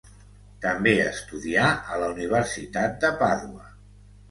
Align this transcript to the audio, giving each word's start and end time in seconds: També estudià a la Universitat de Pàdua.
També 0.63 0.93
estudià 1.01 1.67
a 1.97 2.01
la 2.05 2.09
Universitat 2.15 2.99
de 3.07 3.15
Pàdua. 3.23 3.71